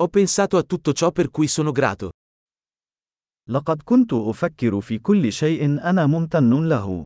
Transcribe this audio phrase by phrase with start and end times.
[0.00, 2.10] Ho pensato a tutto ciò per cui sono grato.
[3.48, 7.04] لقد كنت أفكر في كل شيء أنا ممتن له.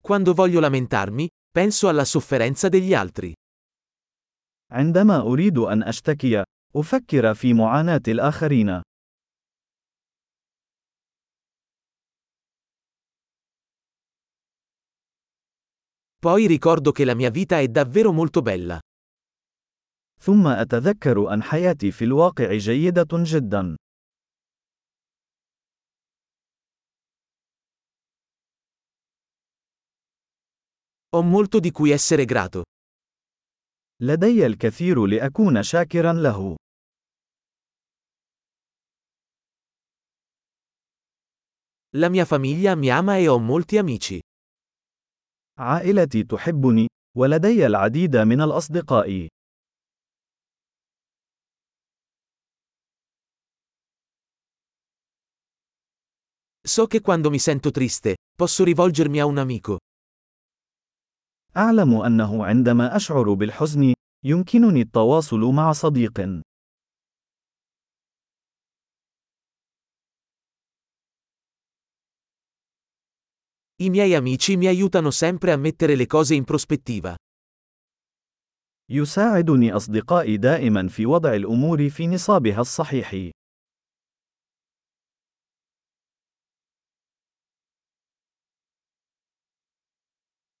[0.00, 3.34] Quando voglio lamentarmi, penso alla sofferenza degli altri.
[4.72, 6.44] عندما أريد أن أشتكي،
[6.76, 8.82] أفكر في معاناة الآخرين.
[16.17, 18.79] Poi ricordo che la mia vita è davvero molto bella.
[20.19, 23.75] ثم أتذكر أن حياتي في الواقع جيدة جدا.
[31.15, 32.63] Ho molto di cui essere grato.
[34.01, 36.55] لدي الكثير لأكون شاكرا له.
[41.95, 44.19] La mia famiglia mi ama e ho molti amici.
[45.58, 46.86] عائلتي تحبني،
[47.16, 49.28] ولدي العديد من الأصدقاء.
[56.68, 59.78] So che quando mi sento triste, posso rivolgermi a un amico.
[61.56, 63.94] أعلم أنه عندما أشعر بالحزن،
[64.24, 66.42] يمكنني التواصل مع صديق.
[73.80, 77.14] I miei amici mi aiutano sempre a mettere le cose in prospettiva.
[78.90, 83.30] يساعدني أصدقائي دائما في وضع الأمور في نصابها الصحيح.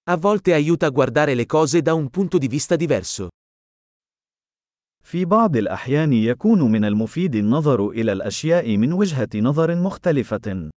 [0.04, 3.28] A volte aiuta a guardare le cose da un punto di vista diverso.
[5.02, 10.70] في بعض الأحيان يكون من المفيد النظر إلى الأشياء من وجهة نظر مختلفة.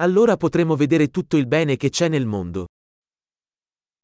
[0.00, 2.66] Allora potremo vedere tutto il bene che c'è nel mondo.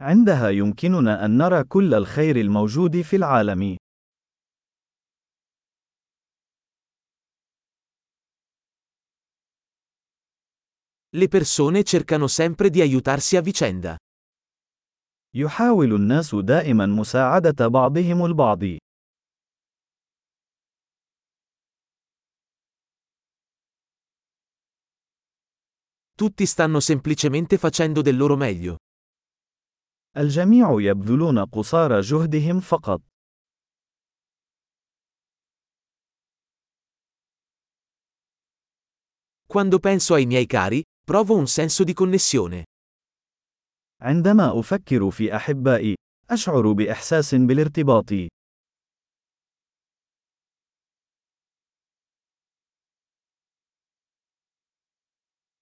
[0.00, 3.76] عندها يمكننا أن نرى كل الخير الموجود في العالم.
[11.16, 13.96] Le persone cercano sempre di aiutarsi a vicenda.
[15.34, 18.64] يحاول الناس دائما مساعدة بعضهم البعض.
[26.20, 28.76] Tutti stanno semplicemente facendo del loro meglio.
[30.16, 33.00] الجميع يبذلون قصارى جهدهم فقط.
[39.46, 42.64] Quando penso ai miei cari, provo un senso di connessione.
[44.02, 45.94] عندما أفكر في أحبائي،
[46.30, 48.12] أشعر بإحساس بالارتباط.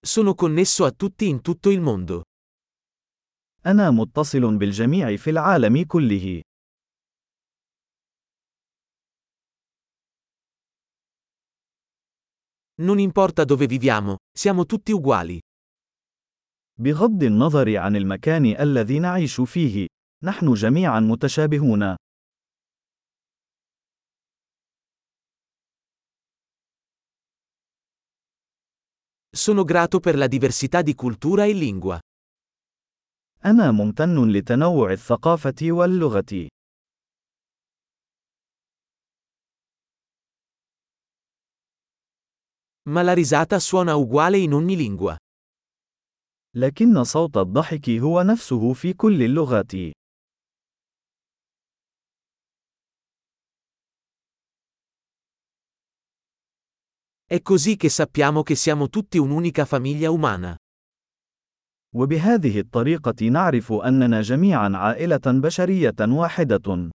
[0.09, 2.23] Sono connesso a tutti in tutto il mondo.
[3.65, 6.41] أنا متصل بالجميع في العالم كله.
[12.81, 15.39] Non importa dove viviamo, siamo tutti uguali.
[16.79, 19.87] بغض النظر عن المكان الذي نعيش فيه،
[20.23, 21.95] نحن جميعا متشابهون.
[29.38, 31.98] Sono grato per la diversità di cultura e lingua.
[33.44, 36.48] أنا ممتن لتنوع الثقافة واللغة.
[42.86, 45.16] Ma la risata suona uguale in ogni lingua.
[46.56, 49.72] لكن صوت الضحك هو نفسه في كل اللغات.
[57.31, 60.55] È così che sappiamo che siamo tutti un'unica famiglia umana.
[61.95, 66.89] وبهذه الطريقة نعرف أننا جميعا عائلة بشرية واحدة.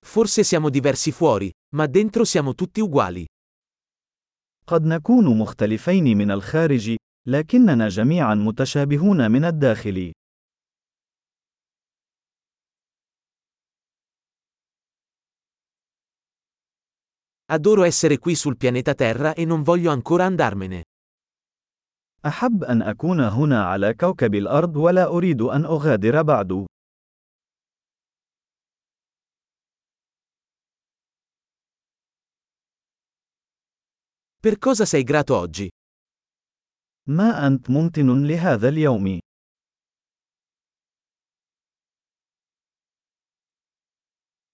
[0.00, 3.26] Forse siamo diversi fuori, ma dentro siamo tutti uguali.
[4.66, 6.96] قد نكون مختلفين من الخارج،
[7.28, 10.12] لكننا جميعا متشابهون من الداخل.
[17.53, 20.83] Adoro essere qui sul pianeta Terra e non voglio ancora andarmene.
[22.25, 26.65] أحب أن أكون هنا على كوكب الأرض ولا أريد أن أغادر بعد.
[34.41, 35.69] Per cosa sei grato oggi?
[37.07, 39.19] ما أنت ممتن لهذا اليوم؟